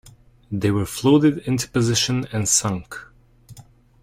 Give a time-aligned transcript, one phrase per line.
[0.51, 2.97] They were floated into position and sunk.